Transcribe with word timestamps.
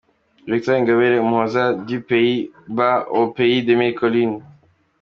Victoire 0.51 0.79
Ingabire 0.79 1.17
Umuhoza, 1.21 1.63
du 1.87 1.97
Pays 2.07 2.49
Bas 2.67 3.07
au 3.11 3.27
pays 3.27 3.61
des 3.63 3.75
mille 3.75 3.93
collines. 3.93 4.41